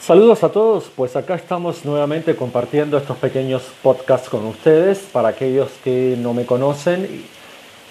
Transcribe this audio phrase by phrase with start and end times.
[0.00, 5.00] Saludos a todos, pues acá estamos nuevamente compartiendo estos pequeños podcasts con ustedes.
[5.12, 7.06] Para aquellos que no me conocen,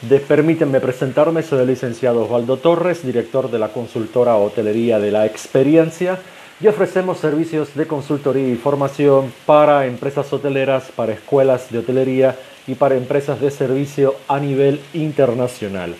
[0.02, 5.28] de, permítanme presentarme, soy el licenciado Osvaldo Torres, director de la consultora Hotelería de la
[5.28, 6.18] Experiencia
[6.60, 12.36] y ofrecemos servicios de consultoría y formación para empresas hoteleras, para escuelas de hotelería
[12.66, 15.94] y para empresas de servicio a nivel internacional.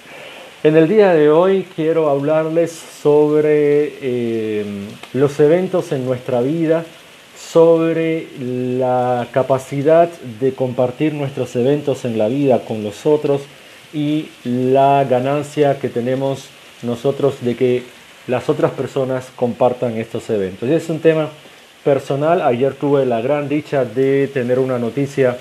[0.63, 4.63] En el día de hoy quiero hablarles sobre eh,
[5.11, 6.85] los eventos en nuestra vida,
[7.35, 10.07] sobre la capacidad
[10.39, 13.41] de compartir nuestros eventos en la vida con los otros
[13.91, 16.49] y la ganancia que tenemos
[16.83, 17.83] nosotros de que
[18.27, 20.69] las otras personas compartan estos eventos.
[20.69, 21.29] Y es un tema
[21.83, 22.39] personal.
[22.43, 25.39] Ayer tuve la gran dicha de tener una noticia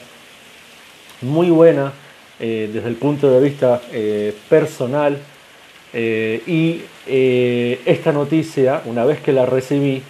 [1.20, 1.92] muy buena
[2.42, 5.18] eh, desde el punto de vista eh, personal
[5.92, 6.80] eh, y
[7.84, 10.02] esta noticia, una vez que la recibí,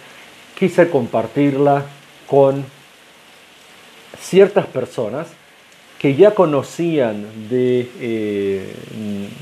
[0.57, 1.83] quise compartirla
[2.27, 2.63] con
[4.17, 5.27] ciertas personas
[5.99, 8.69] que ya conocían de,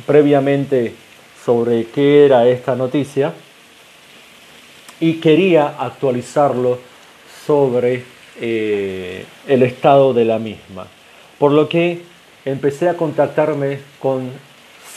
[0.08, 0.94] previamente
[1.46, 3.34] sobre qué era esta noticia
[5.02, 6.80] y quería actualizarlo
[7.46, 8.04] sobre
[8.40, 10.88] el estado de la misma.
[11.38, 12.02] Por lo que
[12.52, 14.32] empecé a contactarme con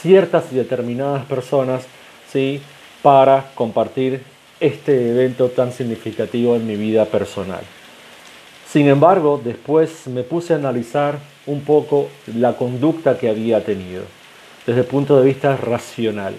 [0.01, 1.83] ciertas y determinadas personas
[2.31, 2.61] ¿sí?
[3.01, 4.21] para compartir
[4.59, 7.61] este evento tan significativo en mi vida personal.
[8.69, 14.03] Sin embargo, después me puse a analizar un poco la conducta que había tenido
[14.65, 16.35] desde el punto de vista racional.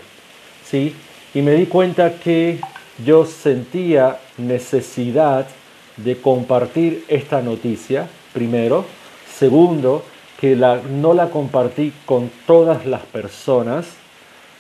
[0.65, 0.95] ¿sí?
[1.35, 2.61] Y me di cuenta que
[3.05, 5.47] yo sentía necesidad
[5.97, 8.85] de compartir esta noticia, primero.
[9.33, 10.05] Segundo,
[10.41, 13.87] que la, no la compartí con todas las personas,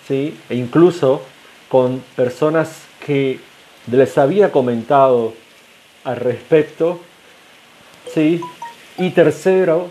[0.06, 0.38] ¿sí?
[0.48, 1.22] e incluso
[1.68, 3.40] con personas que
[3.90, 5.34] les había comentado
[6.04, 7.00] al respecto.
[8.12, 8.40] ¿sí?
[8.98, 9.90] Y tercero,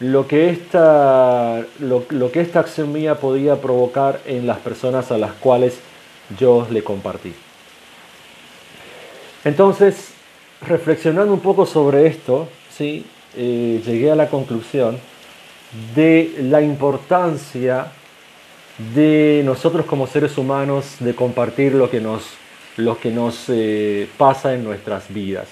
[0.00, 5.18] lo que, esta, lo, lo que esta acción mía podía provocar en las personas a
[5.18, 5.80] las cuales
[6.38, 7.34] yo le compartí.
[9.44, 10.10] Entonces,
[10.60, 13.04] reflexionando un poco sobre esto, ¿sí?
[13.36, 14.98] Eh, llegué a la conclusión
[15.94, 17.92] de la importancia
[18.94, 22.22] de nosotros como seres humanos de compartir lo que nos,
[22.76, 25.48] lo que nos eh, pasa en nuestras vidas,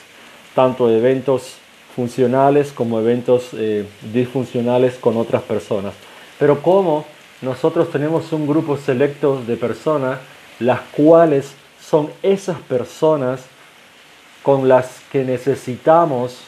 [0.55, 1.57] tanto eventos
[1.95, 5.95] funcionales como eventos eh, disfuncionales con otras personas.
[6.39, 7.07] Pero como
[7.43, 10.19] nosotros tenemos un grupo selecto de personas,
[10.61, 13.43] las cuales son esas personas
[14.43, 16.39] con las que necesitamos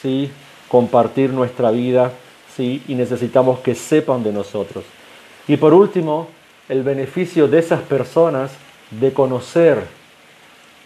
[0.00, 0.30] ¿sí?
[0.76, 2.12] Compartir nuestra vida
[2.54, 2.82] ¿sí?
[2.86, 4.84] y necesitamos que sepan de nosotros.
[5.48, 6.28] Y por último,
[6.68, 8.50] el beneficio de esas personas
[8.90, 9.84] de conocer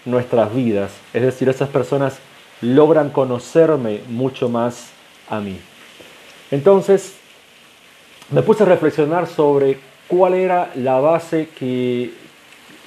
[0.05, 0.93] nuestras vidas.
[1.13, 2.19] Es decir, esas personas
[2.61, 4.91] logran conocerme mucho más
[5.29, 5.59] a mí.
[6.53, 7.15] Entonces,
[8.31, 12.13] me puse a reflexionar sobre cuál era la base que,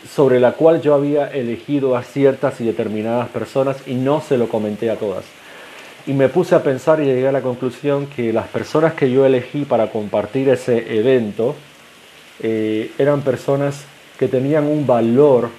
[0.10, 4.48] sobre la cual yo había elegido a ciertas y determinadas personas y no se lo
[4.48, 5.26] comenté a todas.
[6.06, 9.26] Y me puse a pensar y llegué a la conclusión que las personas que yo
[9.26, 11.56] elegí para compartir ese evento
[12.42, 13.86] eh, eran personas
[14.20, 15.50] que tenían un valor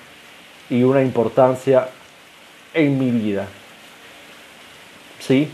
[0.68, 1.88] y una importancia
[2.74, 3.48] en mi vida.
[5.18, 5.48] ¿Sí?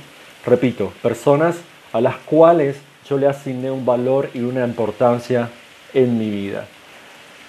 [0.44, 1.56] Repito, personas
[1.92, 2.76] a las cuales
[3.08, 5.50] yo le asigné un valor y una importancia
[5.94, 6.66] en mi vida.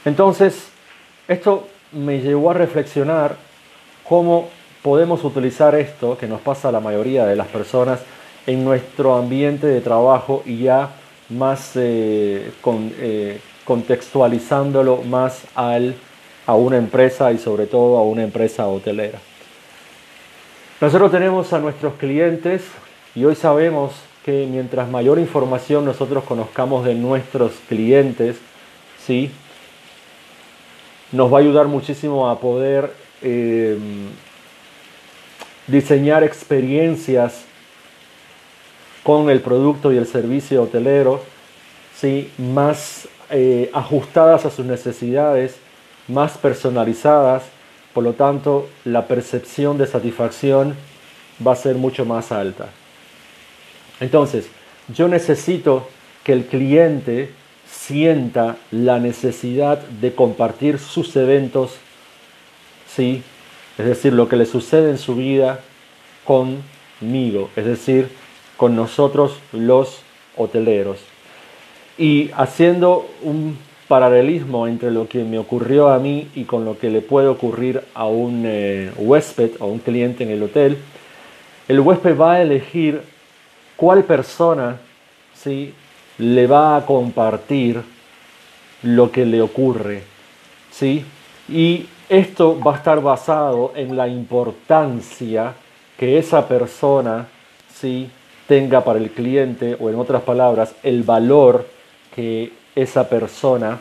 [0.06, 0.68] Entonces,
[1.28, 3.36] esto me llevó a reflexionar
[4.08, 4.50] cómo
[4.82, 8.00] podemos utilizar esto que nos pasa a la mayoría de las personas
[8.48, 10.90] en nuestro ambiente de trabajo y ya
[11.30, 15.96] más eh, eh, contextualizándolo más al,
[16.48, 19.20] a una empresa y sobre todo a una empresa hotelera.
[20.80, 22.64] Nosotros tenemos a nuestros clientes
[23.14, 23.94] y hoy sabemos
[24.26, 28.38] que mientras mayor información nosotros conozcamos de nuestros clientes,
[29.06, 29.32] ¿sí?
[31.12, 32.92] nos va a ayudar muchísimo a poder
[33.22, 33.78] eh,
[35.72, 37.46] diseñar experiencias
[39.04, 41.24] con el producto y el servicio hotelero,
[41.96, 42.30] ¿sí?
[42.38, 45.56] más eh, ajustadas a sus necesidades,
[46.08, 47.44] más personalizadas,
[47.94, 50.76] por lo tanto la percepción de satisfacción
[51.46, 52.68] va a ser mucho más alta.
[54.00, 54.48] Entonces,
[54.94, 55.88] yo necesito
[56.24, 57.32] que el cliente
[57.70, 61.78] sienta la necesidad de compartir sus eventos,
[62.94, 63.24] ¿sí?
[63.78, 65.60] Es decir, lo que le sucede en su vida
[66.26, 68.10] conmigo, es decir,
[68.58, 70.02] con nosotros los
[70.38, 71.00] hoteleros.
[71.98, 73.58] Y haciendo un
[73.88, 77.84] paralelismo entre lo que me ocurrió a mí y con lo que le puede ocurrir
[77.94, 80.78] a un eh, huésped o un cliente en el hotel,
[81.68, 83.02] el huésped va a elegir
[83.76, 84.80] cuál persona
[85.34, 85.74] ¿sí?
[86.18, 87.82] le va a compartir
[88.84, 90.04] lo que le ocurre.
[90.72, 91.04] ¿sí?
[91.50, 95.54] Y esto va a estar basado en la importancia
[95.98, 97.28] que esa persona
[97.74, 98.10] ¿sí?
[98.48, 101.66] tenga para el cliente o en otras palabras, el valor
[102.14, 103.80] que esa persona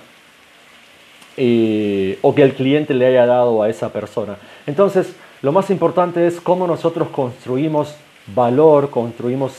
[1.37, 4.37] eh, o que el cliente le haya dado a esa persona.
[4.65, 5.13] Entonces,
[5.43, 7.97] lo más importante es cómo nosotros construimos
[8.33, 9.55] valor, construimos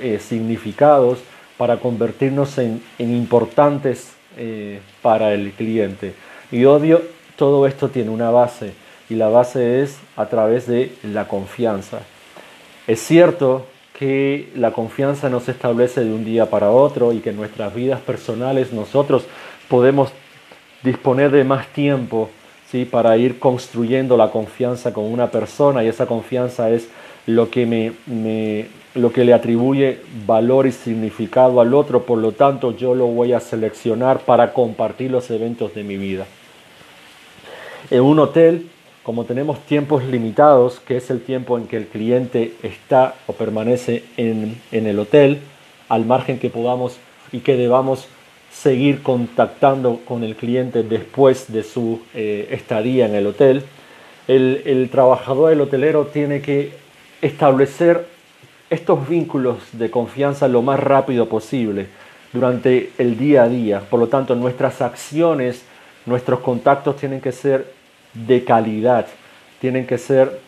[0.00, 1.20] eh, significados
[1.56, 6.14] para convertirnos en, importantes eh, para el cliente.
[6.50, 8.72] Y obvio, todo esto tiene una base
[9.08, 12.00] y la base es a través de la confianza.
[12.88, 13.64] Es cierto
[13.96, 17.72] que la confianza no se establece de un día para otro y que en nuestras
[17.74, 19.24] vidas personales nosotros
[19.68, 20.10] podemos
[20.82, 22.28] disponer de más tiempo
[22.70, 22.84] ¿sí?
[22.84, 26.88] para ir construyendo la confianza con una persona y esa confianza es
[27.26, 32.76] lo que, me, lo que le atribuye valor y significado al otro, por lo tanto
[32.76, 36.26] yo lo voy a seleccionar para compartir los eventos de mi vida.
[37.90, 38.68] En un hotel,
[39.02, 44.04] como tenemos tiempos limitados, que es el tiempo en que el cliente está o permanece
[44.18, 45.38] en, el hotel,
[45.88, 46.98] al margen que podamos
[47.32, 48.06] y que debamos
[48.52, 53.62] seguir contactando con el cliente después de su eh, estadía en el hotel,
[54.26, 56.72] el, el trabajador, el hotelero, tiene que
[57.22, 58.06] establecer
[58.68, 61.86] estos vínculos de confianza lo más rápido posible
[62.34, 63.80] durante el día a día.
[63.80, 65.64] Por lo tanto, nuestras acciones,
[66.04, 67.77] nuestros contactos tienen que ser
[68.14, 69.06] de calidad,
[69.60, 70.40] tienen que ser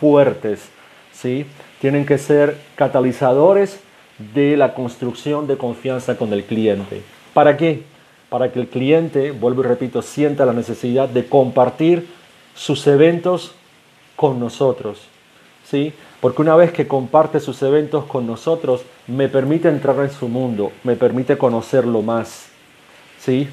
[0.00, 0.68] fuertes,
[1.12, 1.46] ¿sí?
[1.80, 3.80] tienen que ser catalizadores
[4.34, 7.02] de la construcción de confianza con el cliente.
[7.34, 7.82] ¿Para qué?
[8.28, 12.06] Para que el cliente, vuelvo y repito, sienta la necesidad de compartir
[12.54, 13.54] sus eventos
[14.16, 15.00] con nosotros.
[15.64, 15.92] ¿sí?
[16.22, 20.70] porque una vez que comparte sus eventos con nosotros, me permite entrar en su mundo,
[20.84, 22.46] me permite conocerlo más.
[23.18, 23.48] ¿Sí?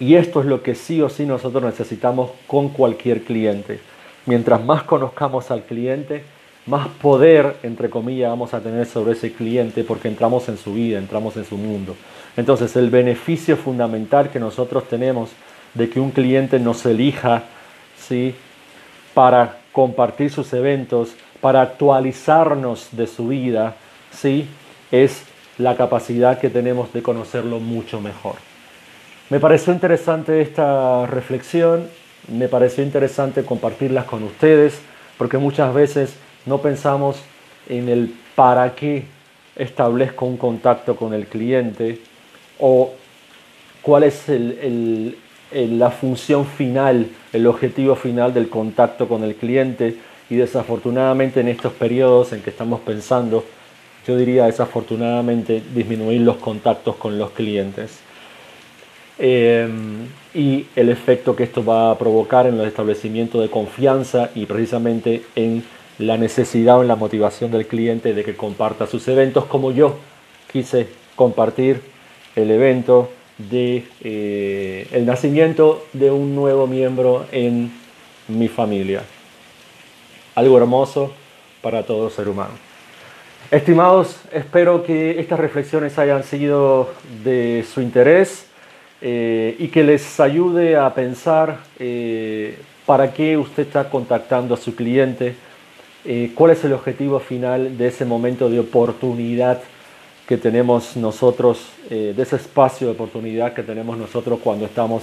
[0.00, 3.80] Y esto es lo que sí o sí nosotros necesitamos con cualquier cliente.
[4.26, 6.24] Mientras más conozcamos al cliente,
[6.66, 10.98] más poder, entre comillas, vamos a tener sobre ese cliente porque entramos en su vida,
[10.98, 11.94] entramos en su mundo.
[12.36, 15.30] Entonces, el beneficio fundamental que nosotros tenemos
[15.74, 17.44] de que un cliente nos elija,
[17.98, 18.34] ¿sí?
[19.12, 23.76] Para compartir sus eventos, para actualizarnos de su vida,
[24.10, 24.48] ¿sí?
[24.90, 25.24] es
[25.58, 28.36] la capacidad que tenemos de conocerlo mucho mejor.
[29.30, 31.88] Me pareció interesante esta reflexión,
[32.28, 34.78] me pareció interesante compartirlas con ustedes,
[35.16, 36.14] porque muchas veces
[36.44, 37.16] no pensamos
[37.66, 39.04] en el para qué
[39.56, 42.00] establezco un contacto con el cliente
[42.60, 42.92] o
[43.80, 49.96] cuál es la función final, el objetivo final del contacto con el cliente.
[50.28, 53.42] Y desafortunadamente en estos periodos en que estamos pensando,
[54.06, 58.03] yo diría desafortunadamente disminuir los contactos con los clientes
[59.18, 59.68] eh,
[60.34, 65.22] y el efecto que esto va a provocar en el establecimiento de confianza y precisamente
[65.36, 65.64] en
[65.98, 69.96] la necesidad o en la motivación del cliente de que comparta sus eventos como yo
[70.52, 71.80] quise compartir
[72.34, 77.70] el evento de eh, el nacimiento de un nuevo miembro en
[78.28, 79.02] mi familia
[80.34, 81.12] algo hermoso
[81.62, 82.54] para todo ser humano.
[83.50, 86.90] Estimados, espero que estas reflexiones hayan sido
[87.22, 88.46] de su interés
[89.06, 92.56] eh, y que les ayude a pensar eh,
[92.86, 95.34] para qué usted está contactando a su cliente,
[96.06, 99.60] eh, cuál es el objetivo final de ese momento de oportunidad
[100.26, 105.02] que tenemos nosotros, de ese espacio de oportunidad que tenemos nosotros cuando estamos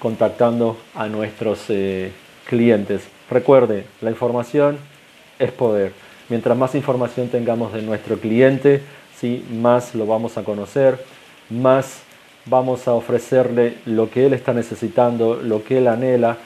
[0.00, 1.68] contactando a nuestros
[2.48, 3.02] clientes.
[3.30, 4.78] Recuerde, la información
[5.38, 5.92] es poder.
[6.28, 8.82] Mientras más información tengamos de nuestro cliente,
[9.16, 9.44] ¿sí?
[9.52, 10.98] más lo vamos a conocer,
[11.48, 12.02] más
[12.46, 16.38] vamos a ofrecerle lo que él está necesitando, lo que él anhela.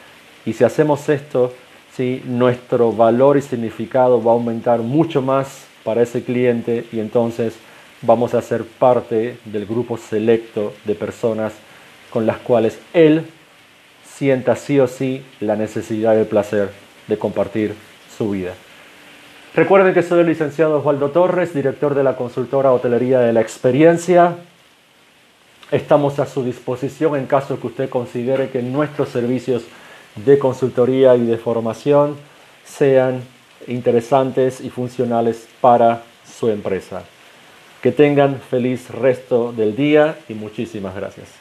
[0.44, 1.52] Y si hacemos esto,
[1.94, 2.22] ¿sí?
[2.24, 7.54] nuestro valor y significado va a aumentar mucho más para ese cliente y entonces
[8.02, 11.52] vamos a ser parte del grupo selecto de personas
[12.10, 13.26] con las cuales él
[14.04, 16.70] sienta sí o sí la necesidad y el placer
[17.06, 17.74] de compartir
[18.16, 18.52] su vida.
[19.54, 24.36] Recuerden que soy el licenciado Osvaldo Torres, director de la consultora Hotelería de la Experiencia.
[25.70, 29.62] Estamos a su disposición en caso que usted considere que nuestros servicios
[30.16, 32.16] de consultoría y de formación
[32.64, 33.22] sean
[33.68, 37.04] interesantes y funcionales para su empresa.
[37.82, 41.39] Que tengan feliz resto del día y muchísimas gracias.